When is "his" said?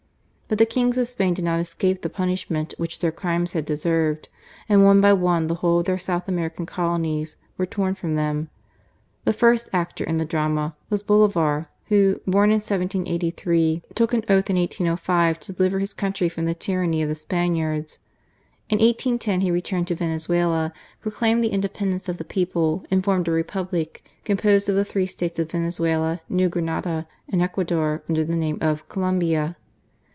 15.79-15.93